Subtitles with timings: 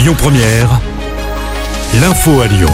[0.00, 0.80] Lyon Première,
[2.00, 2.72] l'info à Lyon.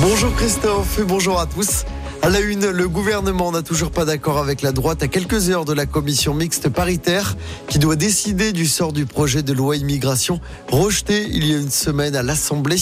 [0.00, 1.84] Bonjour Christophe et bonjour à tous.
[2.22, 5.66] À la une, le gouvernement n'a toujours pas d'accord avec la droite à quelques heures
[5.66, 7.36] de la commission mixte paritaire
[7.68, 11.70] qui doit décider du sort du projet de loi immigration rejeté il y a une
[11.70, 12.80] semaine à l'Assemblée.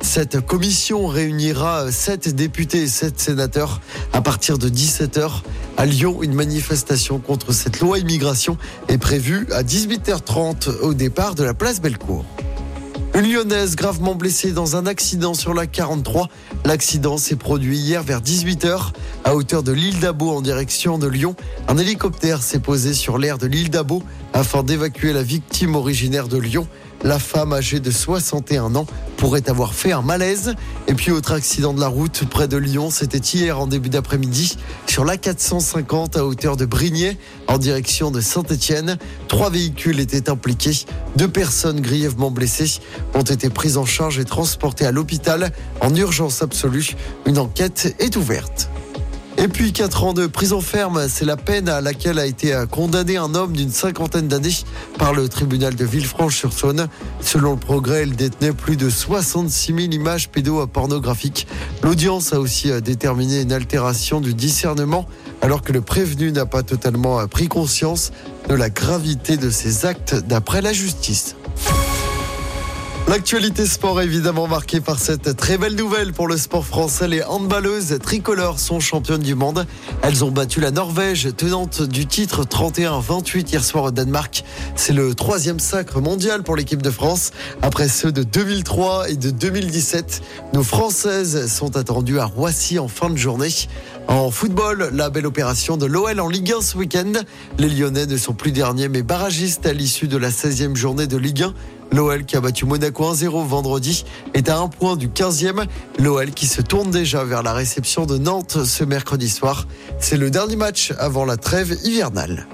[0.00, 3.80] Cette commission réunira sept députés et sept sénateurs
[4.12, 5.42] à partir de 17h.
[5.76, 8.56] À Lyon, une manifestation contre cette loi immigration
[8.86, 12.24] est prévue à 18h30 au départ de la place Bellecour.
[13.18, 16.28] Une lyonnaise gravement blessée dans un accident sur la 43.
[16.66, 18.90] L'accident s'est produit hier vers 18h
[19.24, 21.34] à hauteur de l'île d'Abo en direction de Lyon.
[21.66, 24.02] Un hélicoptère s'est posé sur l'air de l'île d'Abo
[24.34, 26.68] afin d'évacuer la victime originaire de Lyon.
[27.06, 28.84] La femme âgée de 61 ans
[29.16, 30.56] pourrait avoir fait un malaise.
[30.88, 34.58] Et puis autre accident de la route près de Lyon, c'était hier en début d'après-midi
[34.88, 38.98] sur la 450 à hauteur de Brignais en direction de Saint-Étienne.
[39.28, 40.84] Trois véhicules étaient impliqués.
[41.14, 42.80] Deux personnes grièvement blessées
[43.14, 46.96] ont été prises en charge et transportées à l'hôpital en urgence absolue.
[47.24, 48.68] Une enquête est ouverte.
[49.38, 53.18] Et puis 4 ans de prison ferme, c'est la peine à laquelle a été condamné
[53.18, 54.56] un homme d'une cinquantaine d'années
[54.98, 56.88] par le tribunal de Villefranche-sur-Saône.
[57.20, 61.46] Selon le progrès, il détenait plus de 66 000 images pédopornographiques.
[61.82, 65.06] L'audience a aussi déterminé une altération du discernement
[65.42, 68.12] alors que le prévenu n'a pas totalement pris conscience
[68.48, 71.36] de la gravité de ses actes d'après la justice.
[73.08, 77.06] L'actualité sport est évidemment marquée par cette très belle nouvelle pour le sport français.
[77.06, 79.64] Les handballeuses tricolores sont championnes du monde.
[80.02, 84.42] Elles ont battu la Norvège, tenante du titre 31-28 hier soir au Danemark.
[84.74, 87.30] C'est le troisième sacre mondial pour l'équipe de France.
[87.62, 93.08] Après ceux de 2003 et de 2017, nos Françaises sont attendues à Roissy en fin
[93.08, 93.54] de journée.
[94.08, 97.12] En football, la belle opération de l'OL en Ligue 1 ce week-end.
[97.58, 101.16] Les Lyonnais ne sont plus derniers mais barragistes à l'issue de la 16e journée de
[101.16, 101.54] Ligue 1.
[101.92, 105.66] L'OL qui a battu Monaco 1-0 vendredi est à un point du 15e.
[105.98, 109.66] L'OL qui se tourne déjà vers la réception de Nantes ce mercredi soir.
[109.98, 112.46] C'est le dernier match avant la trêve hivernale.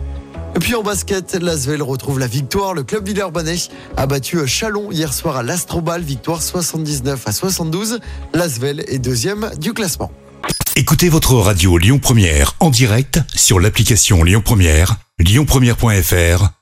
[0.55, 2.75] Et puis en basket, l'Asvel retrouve la victoire.
[2.75, 3.57] Le club villeurbanais
[3.97, 8.01] a battu Chalon hier soir à l'Astrobal, victoire 79 à 72.
[8.35, 10.13] L'Asvel est deuxième du classement.
[10.77, 16.62] Écoutez votre radio Lyon Première en direct sur l'application Lyon Première, lyonpremière.fr